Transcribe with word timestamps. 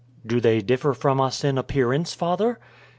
"Do 0.25 0.41
they 0.41 0.61
differ 0.61 0.93
from 0.95 1.21
us 1.21 1.43
in 1.43 1.59
appearance, 1.59 2.11
father?" 2.15 2.59